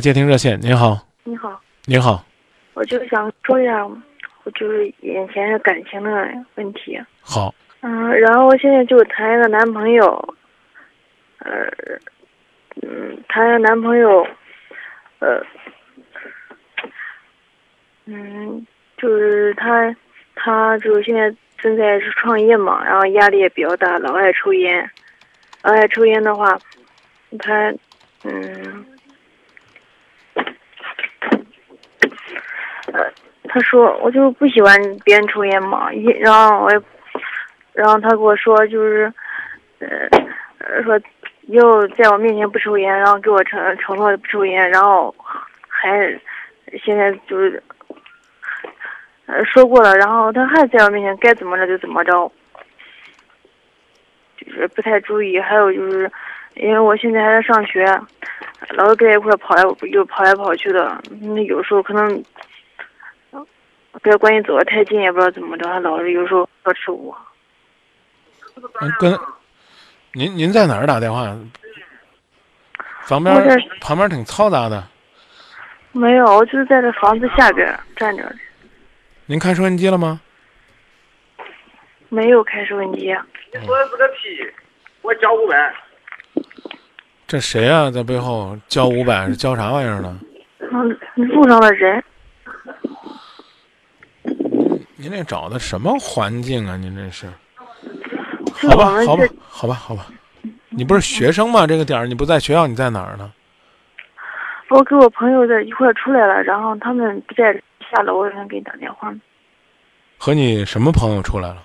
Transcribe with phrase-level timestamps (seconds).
[0.00, 2.24] 接听热线，您好，你好，您好，
[2.74, 3.84] 我就想说一下，
[4.44, 6.10] 我就是眼前的感情的
[6.54, 7.00] 问题。
[7.20, 10.34] 好，嗯，然后我现在就谈一个男朋友，
[11.38, 11.66] 呃，
[12.82, 14.26] 嗯，谈一个男朋友，
[15.18, 15.42] 呃，
[18.06, 19.94] 嗯，就是他，
[20.34, 24.90] 他就是现在正在创业嘛，然后压力也比较大，老爱抽烟，
[25.62, 26.58] 老爱抽烟的话，
[27.38, 27.72] 他，
[28.24, 28.84] 嗯。
[32.92, 33.12] 呃，
[33.48, 34.74] 他说我就不喜欢
[35.04, 36.80] 别人抽烟嘛，一然后我也，
[37.74, 39.12] 然后他跟我说就是，
[39.78, 40.98] 呃，说
[41.42, 45.14] 以后在我面前不抽烟，然后给我承承诺不抽烟，然后
[45.68, 46.18] 还
[46.82, 47.62] 现在就是，
[49.26, 52.30] 呃说过了，然后他还在我面前该怎么着就怎么着，
[54.38, 56.10] 就是不太注意，还有就是，
[56.54, 57.84] 因为我现在还在上学，
[58.74, 62.24] 老是跟一块跑来又跑来跑去的，那有时候可能。
[64.00, 67.16] 跟关系走得太近，也不知道怎么着，他老是有时候呵斥我。
[69.00, 69.18] 跟
[70.12, 71.36] 您您在哪儿打电话？
[73.08, 73.34] 旁边
[73.80, 74.86] 旁边挺嘈杂的。
[75.90, 78.32] 没有，我就是在这房子下边站着。
[79.26, 80.20] 您开收音机了吗？
[82.08, 83.12] 没有开收音机。
[83.52, 84.48] 你说的是个屁！
[85.02, 85.74] 我交五百。
[87.28, 87.90] 这谁啊？
[87.90, 90.18] 在背后交五百 是交啥玩意儿呢？
[90.72, 90.98] 嗯，
[91.28, 92.02] 路上的人。
[94.96, 96.74] 您这找的什么环境啊？
[96.78, 97.26] 您这是？
[98.66, 100.06] 好吧，好吧，好吧，好吧。
[100.70, 101.66] 你不是学生吗？
[101.66, 103.30] 这个点儿你不在学校，你在哪儿呢？
[104.70, 107.52] 我跟我朋友在一块儿出来了，然后他们不在
[107.90, 109.14] 下楼，我想给你打电话。
[110.16, 111.62] 和你什么朋友出来了？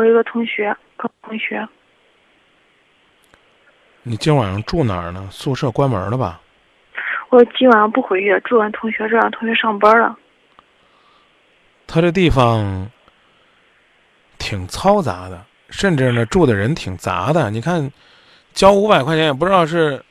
[0.00, 1.68] 我一个同学，高同学。
[4.02, 5.28] 你今晚上住哪儿呢？
[5.30, 6.40] 宿舍关门了吧？
[7.28, 10.16] 我今晚上不回去，住完同学这，让同学上班了。
[11.86, 12.90] 他这地方
[14.38, 17.50] 挺嘈杂的，甚至呢住的人挺杂的。
[17.50, 17.92] 你看，
[18.54, 20.02] 交五百块钱也不知道是，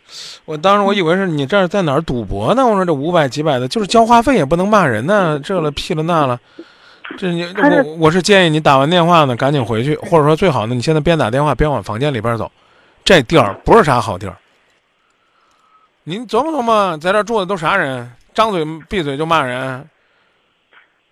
[0.45, 2.63] 我当时我以为是你这儿在哪儿赌博呢。
[2.63, 6.39] 我说这五百几百的，就是交话费也不能骂人呢，这了屁了那了。
[7.17, 12.51] 这你我我是建议你打完电话呢赶紧回去，或者说最好呢你现在边打电话边往房间里边走，
[13.03, 14.37] 这地儿不是啥好地儿。
[16.03, 18.11] 您琢磨琢磨，在这住的都啥人？
[18.33, 19.89] 张嘴闭嘴就骂人，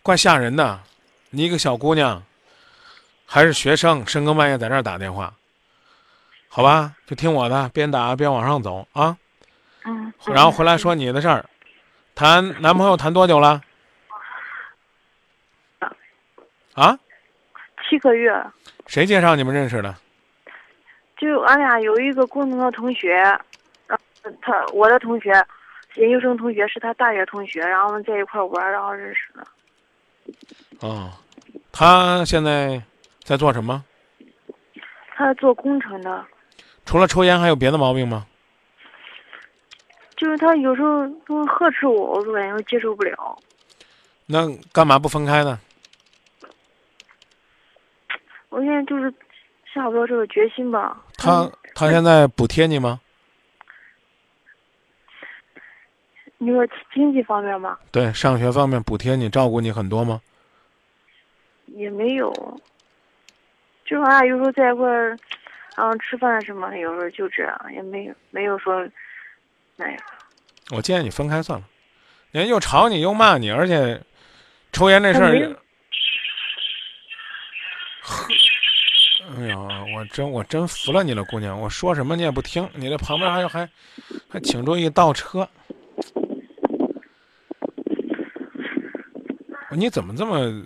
[0.01, 0.79] 怪吓人的。
[1.29, 2.23] 你一个小姑娘，
[3.25, 5.33] 还是学生，深更半夜在这儿打电话，
[6.47, 6.93] 好吧？
[7.05, 9.17] 就听我的，边打边往上走啊。
[9.85, 10.13] 嗯。
[10.27, 11.45] 然后回来说你的事儿，
[12.15, 13.61] 谈男朋友谈多久了？
[16.77, 16.97] 啊？
[17.89, 18.31] 七个月。
[18.85, 19.95] 谁介绍你们认识的？
[21.17, 23.19] 就俺俩有一个共同的同学。
[24.41, 25.31] 他我的同学，
[25.95, 30.87] 研究生同学是他大学同学，然后我们在一块玩，然后认识的。
[30.87, 31.11] 哦，
[31.71, 32.79] 他现在
[33.23, 33.83] 在做什么？
[35.15, 36.23] 他做工程的。
[36.85, 38.27] 除了抽烟，还有别的毛病吗？
[40.15, 43.35] 就是他有时候都呵斥我，我感觉接受不了。
[44.27, 45.59] 那干嘛不分开呢？
[48.49, 49.13] 我现在就是
[49.73, 51.03] 下不了这个决心吧。
[51.17, 52.99] 他他现在补贴你吗？
[56.39, 57.77] 你说经济方面吗？
[57.91, 60.21] 对，上学方面补贴你照顾你很多吗？
[61.65, 62.31] 也没有，
[63.85, 65.17] 就俺俩有时候在一块儿，
[65.77, 68.87] 嗯，吃饭什么，有时候就这样，也没有没有说
[69.75, 69.99] 那样。
[70.71, 71.65] 我建议你分开算了，
[72.31, 73.99] 人又吵你又骂你，而且
[74.71, 75.59] 抽烟这事儿。
[79.35, 79.57] 哎呀，
[79.93, 81.59] 我真我真服了你了，姑娘！
[81.59, 83.67] 我说什么你也不听，你这旁边还有还
[84.29, 85.47] 还请注意倒车。
[89.71, 90.63] 你怎么这么，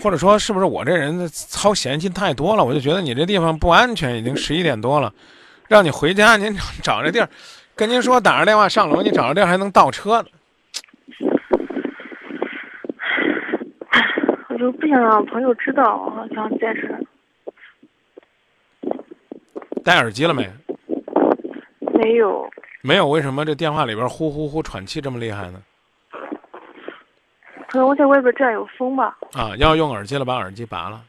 [0.00, 2.64] 或者说是不是我这人操闲心太多了？
[2.64, 5.12] 我就觉得你这地方不安全，已经十一点多了，
[5.66, 7.28] 让你回家，您 找这地儿，
[7.74, 10.28] 跟您说打着电话上楼，你找着地儿还能倒车呢。
[14.50, 16.82] 我就不想让朋友知道，好像在这。
[19.82, 20.46] 戴耳机了没？
[21.94, 22.46] 没有。
[22.82, 23.08] 没有？
[23.08, 25.62] 为什么这电话里边呼呼呼喘气这么厉害呢？
[27.68, 29.16] 可能我在外边这样有风吧。
[29.32, 31.02] 啊，要用耳机了，把耳机拔了，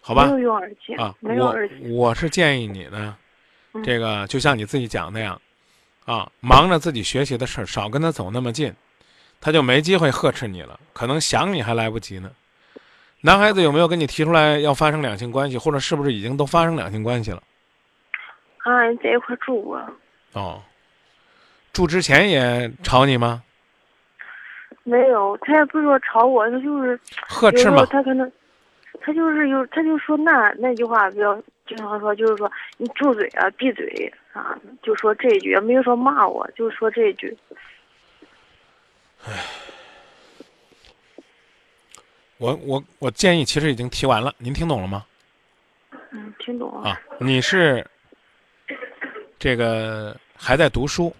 [0.00, 0.24] 好吧？
[0.24, 1.74] 没有用耳机啊，没有耳机。
[1.92, 3.14] 我是建议你呢，
[3.84, 5.38] 这个就像你自己讲那样，
[6.06, 8.72] 啊，忙着自己学习的事儿，少跟他走那么近，
[9.42, 10.80] 他就没机会呵斥你了。
[10.94, 12.30] 可能想你还来不及呢。
[13.24, 17.42] 男孩子有没有跟你提出来要发生两性关系，或者是不是已经都发生两性关系了？
[18.58, 19.80] 还俺在一块住过。
[20.32, 20.60] 哦，
[21.72, 23.42] 住之前也吵你吗？
[24.82, 26.98] 没有，他也不是说吵我，他就是
[27.28, 27.86] 呵斥嘛？
[27.86, 28.30] 他可能，
[29.00, 37.36] 他就是有，他就说那那句话比较经常说，就是说你住嘴啊，闭嘴啊，就说这一句，也没有说骂我，就说这一句。
[42.42, 45.04] 我我我建议其实已经提完了，您听懂了吗？
[46.10, 46.90] 嗯，听懂了。
[46.90, 47.86] 啊，你是
[49.38, 51.14] 这个还在读书，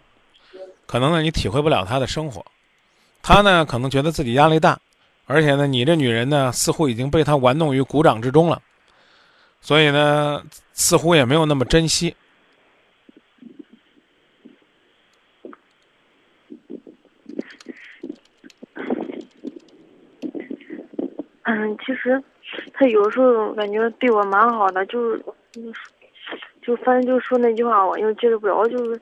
[0.84, 2.44] 可能呢你体会不了他的生活，
[3.22, 4.76] 他呢可能觉得自己压力大，
[5.26, 8.60] 而且呢你这女人呢似乎已经被他玩弄于股掌之中了，
[9.60, 10.42] 所以呢
[10.72, 12.16] 似乎也没有那么珍惜。
[21.44, 22.22] 嗯，其实
[22.72, 25.22] 他有时候感觉对我蛮好的，就是，
[25.56, 25.72] 嗯
[26.62, 29.00] 就反正就说那句话，我又接受不了，就是，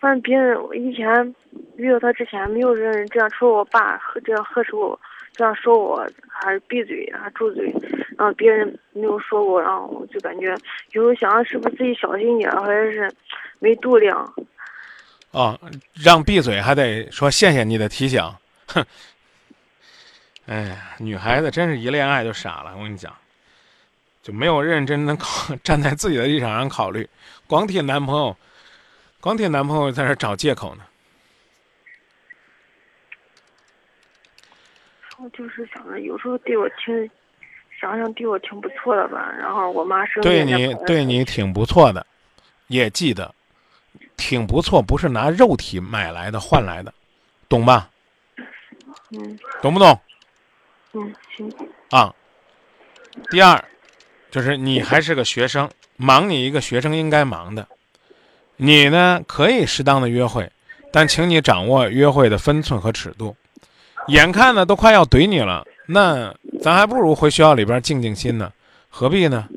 [0.00, 1.34] 反正别人我以前
[1.76, 4.98] 遇到他之前，没有人这样说我爸，这样呵斥我，
[5.32, 7.72] 这样说我，还是闭嘴，还住嘴，
[8.18, 10.48] 然后别人没有说过，然后我就感觉
[10.90, 13.08] 有时候想是不是自己小心点儿，或者是
[13.60, 14.18] 没度量，
[15.30, 15.56] 啊，
[15.94, 18.20] 让闭嘴还得说谢谢你的提醒，
[18.66, 18.84] 哼！
[20.46, 23.14] 哎呀，女孩子真是一恋爱就傻了，我跟你讲，
[24.22, 27.08] 就没有认真的考 站在自己的立场上考虑，
[27.46, 28.36] 光替男朋友，
[29.20, 30.84] 光替男朋友在这找借口呢。
[35.18, 37.08] 我就是想着有时候对我挺，
[37.80, 42.04] 想想对我挺不错的吧，然后我妈生对你对你挺不错的，
[42.66, 43.32] 也记得，
[44.16, 46.92] 挺不错，不是拿肉体买来的换来的，
[47.48, 47.88] 懂吧？
[49.12, 49.96] 嗯懂不懂？
[50.94, 51.52] 嗯行，
[51.90, 52.14] 啊。
[53.30, 53.62] 第二，
[54.30, 57.66] 就是你还是个学生，忙你一个学生应该忙的。
[58.56, 60.50] 你呢可以适当的约会，
[60.92, 63.34] 但请你掌握约会的分寸和尺度。
[64.08, 68.52] 眼看呢都快要怼你了，那咱还不如回学校里边静静心呢，
[68.88, 69.48] 何必呢？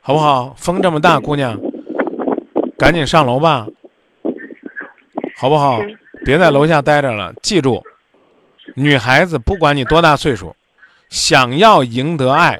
[0.00, 0.54] 好不好？
[0.56, 1.58] 风这么大，姑娘，
[2.76, 3.66] 赶紧上楼吧，
[5.36, 5.80] 好不好？
[6.24, 7.32] 别在楼下待着了。
[7.42, 7.82] 记住，
[8.74, 10.56] 女孩子不管你多大岁数，
[11.08, 12.58] 想要赢得爱，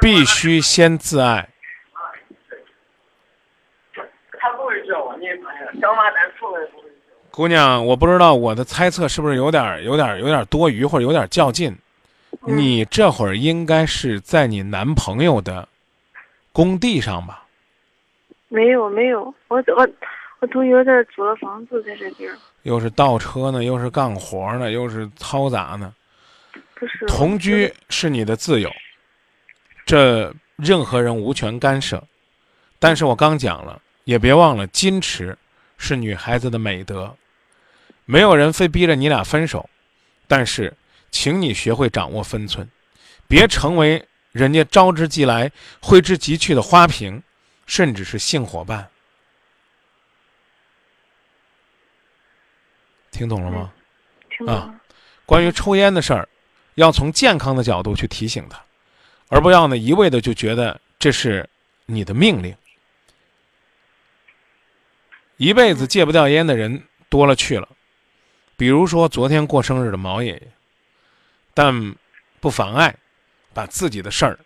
[0.00, 1.48] 必须先自爱。
[4.32, 5.26] 他不会叫我，你
[5.80, 6.94] 小马单从来不会叫。
[7.30, 11.76] 姑娘，我不知道我的猜测是不是有点儿、有点儿、有点儿多余，或者有点较劲。
[12.46, 15.68] 你这会儿应该是在你男朋友的
[16.52, 17.44] 工地上吧？
[18.48, 19.88] 没有没有，我我
[20.40, 25.94] 我同学在租了房子在这边儿，又是倒车呢，又是干活呢，又是嘈杂呢。
[26.74, 28.70] 不是同居是你的自由，
[29.84, 32.02] 这任何人无权干涉。
[32.78, 35.36] 但是我刚讲了，也别忘了，矜持
[35.76, 37.14] 是女孩子的美德。
[38.06, 39.68] 没有人非逼着你俩分手，
[40.26, 40.74] 但是，
[41.10, 42.66] 请你学会掌握分寸，
[43.28, 45.52] 别成为人家招之即来、
[45.82, 47.22] 挥之即去的花瓶，
[47.66, 48.89] 甚至是性伙伴。
[53.10, 53.72] 听懂了吗？
[54.30, 54.62] 听懂了。
[54.62, 54.80] 啊
[55.26, 56.28] 关于抽烟的事儿，
[56.74, 58.60] 要从健康的角度去提醒他，
[59.28, 61.48] 而不要呢一味的就觉得这是
[61.86, 62.52] 你的命令。
[65.36, 67.68] 一辈子戒不掉烟的人多了去了，
[68.56, 70.48] 比如说昨天过生日的毛爷爷，
[71.54, 71.94] 但
[72.40, 72.96] 不妨碍
[73.54, 74.36] 把自己的事儿，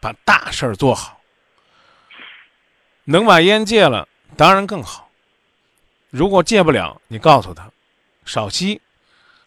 [0.00, 1.20] 把大事儿做好。
[3.02, 5.10] 能把烟戒了，当然更好。
[6.10, 7.68] 如果戒不了，你告诉他，
[8.30, 8.80] 少吸。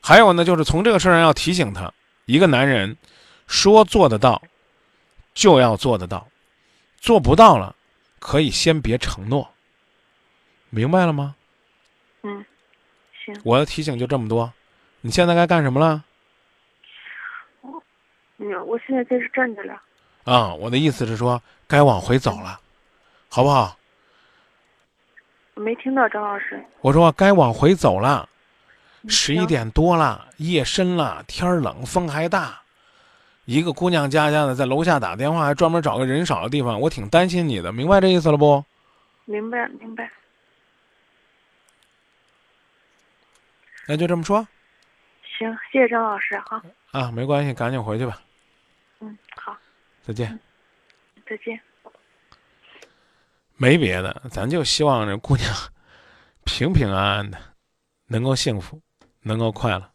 [0.02, 1.94] 还有呢，就是从这个事儿上要提醒他，
[2.26, 2.98] 一个男人
[3.48, 4.42] 说做得到，
[5.34, 6.28] 就要做得到，
[6.98, 7.74] 做不到了，
[8.20, 9.50] 可以先别承诺，
[10.70, 11.36] 明白了吗？
[12.24, 12.46] 嗯，
[13.24, 14.52] 行，我的提醒就这么多，
[15.00, 16.04] 你现在该干什么了？
[18.40, 19.82] 嗯，我现在在这站着了。
[20.26, 22.60] 啊，我的意思是说，该往回走了，
[23.30, 23.78] 好不好？
[25.54, 26.62] 我没听到张老师。
[26.82, 28.33] 我说该往回走了，嗯
[29.08, 32.62] 十一点多了，夜深了，天儿冷，风还大。
[33.46, 38.64] 一个姑娘家家的在楼下打电话，还专门找个人少的地方，我挺担心你的，明白这意思了不？
[39.26, 40.10] 明白明白。
[43.86, 44.48] 那就这么说
[45.38, 46.64] 行，谢谢张老师哈。
[46.92, 48.22] 啊，没关系，赶紧回去吧，
[49.02, 49.58] 嗯，好，
[50.02, 50.40] 再见。
[51.28, 51.60] 再见。
[53.58, 55.54] 没别的，咱就希望这姑娘
[56.46, 57.38] 平平安安的，
[58.08, 58.82] 能够幸福，
[59.24, 59.90] 能够快乐。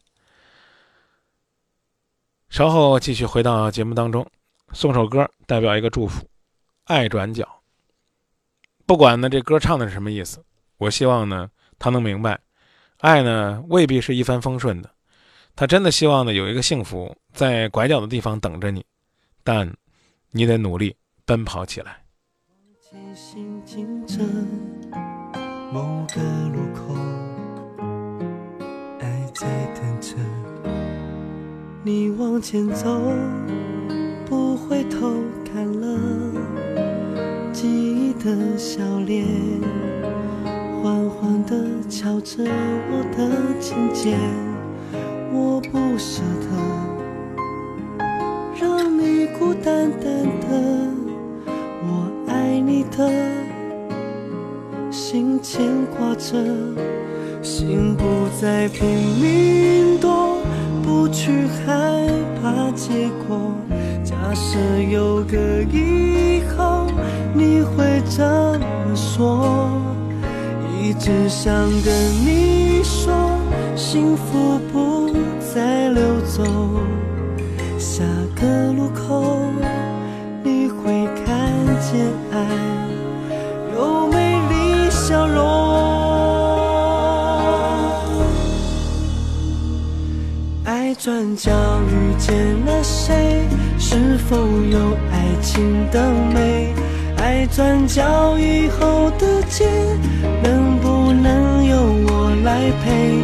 [2.49, 4.25] 稍后继续回到节目当中，
[4.73, 6.23] 送首歌代表一个祝福，
[6.85, 7.43] 《爱转角》。
[8.85, 10.43] 不管呢这歌唱的是什么意思，
[10.77, 12.39] 我希望呢他能明白，
[12.97, 14.89] 爱呢未必是一帆风顺的，
[15.55, 18.83] 他真的希望呢有一个幸福在拐角的地方等着你，
[19.43, 19.71] 但
[20.31, 20.95] 你得努力
[21.25, 22.03] 奔跑起来。
[25.71, 26.19] 某个
[26.49, 26.78] 路口，
[29.39, 30.17] 在等着。
[31.81, 33.01] 你往前走，
[34.25, 35.13] 不回头
[35.45, 35.97] 看了。
[37.53, 39.25] 记忆的笑脸，
[40.83, 44.19] 缓缓地敲着我的琴键，
[45.31, 46.48] 我不舍得
[58.59, 58.89] 不再拼
[59.21, 60.37] 命躲，
[60.83, 61.71] 不去害
[62.41, 63.53] 怕结果。
[64.03, 64.59] 假设
[64.91, 66.87] 有个以后，
[67.33, 69.71] 你会怎么说？
[70.77, 71.93] 一直想跟
[72.25, 73.13] 你说，
[73.77, 76.43] 幸福不再溜走，
[77.77, 78.03] 下
[78.35, 79.37] 个路口。
[80.43, 81.49] 你会看
[81.79, 82.37] 见爱
[90.99, 91.49] 转角
[91.83, 93.47] 遇见了谁？
[93.79, 96.73] 是否有爱情的美？
[97.17, 99.65] 爱转角以后的街，
[100.43, 103.23] 能不能由我来陪？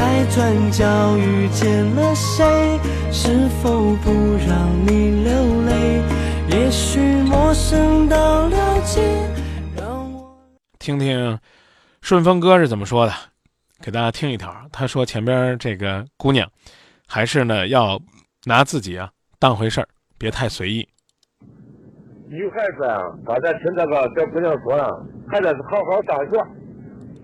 [0.00, 2.78] 爱转角遇见了谁？
[3.10, 4.12] 是否不
[4.46, 6.00] 让你流泪？
[6.48, 9.02] 也许陌生到了解，
[9.76, 10.32] 让我
[10.78, 11.36] 听听
[12.02, 13.12] 顺风哥是怎么说的，
[13.82, 14.54] 给大家听一条。
[14.70, 16.48] 他说前边这个姑娘，
[17.06, 17.98] 还是呢要
[18.46, 20.86] 拿自己啊当回事儿，别太随意。
[22.28, 26.44] 女孩子啊，刚才听这个小姑娘说了，还得是好好上学，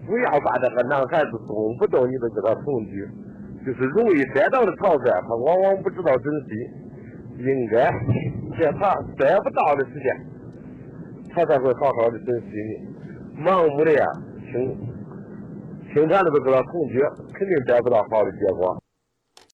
[0.07, 3.09] 不要把这个男孩子动不动你都给他恐惧，
[3.67, 6.55] 就是容易得到的草率，他往往不知道珍惜，
[7.39, 7.91] 应该
[8.61, 10.27] 在他得不到的时间，
[11.35, 12.47] 他才会好好的珍惜
[13.37, 13.43] 你。
[13.43, 14.07] 盲目的呀，
[14.51, 14.77] 轻
[15.93, 17.01] 轻谈的都给他恐惧，
[17.33, 18.82] 肯定得不到好的结果。